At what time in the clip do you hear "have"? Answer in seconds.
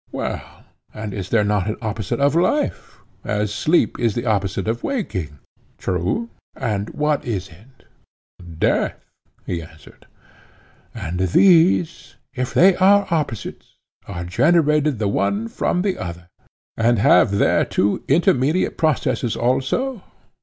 16.97-17.29